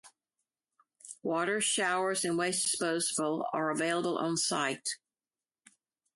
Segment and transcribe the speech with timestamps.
[1.21, 4.97] Water, showers and waste disposal are available on site.